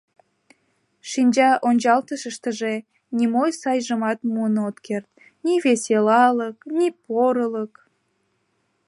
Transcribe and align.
Шинча 1.09 1.49
ончалтышыштыже 1.67 2.73
нимо 3.17 3.43
сайжымат 3.61 4.19
муын 4.31 4.55
от 4.67 4.77
керт: 4.85 5.09
ни 5.43 5.53
веселалык, 5.65 6.57
ни 6.77 6.87
порылык. 7.03 7.73